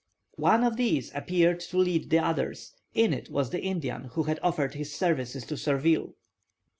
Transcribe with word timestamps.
One 0.39 0.63
of 0.63 0.77
these 0.77 1.11
appeared 1.13 1.59
to 1.59 1.77
lead 1.77 2.09
the 2.09 2.17
others; 2.17 2.73
in 2.95 3.13
it 3.13 3.29
was 3.29 3.51
the 3.51 3.61
Indian 3.61 4.05
who 4.15 4.23
had 4.23 4.39
offered 4.41 4.73
his 4.73 4.91
services 4.91 5.45
to 5.45 5.55
Surville. 5.57 6.15